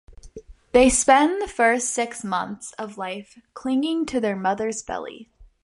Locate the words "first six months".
1.47-2.71